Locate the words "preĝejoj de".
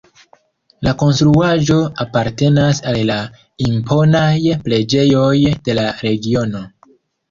4.67-5.81